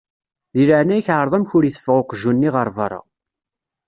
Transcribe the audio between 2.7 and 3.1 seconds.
berra.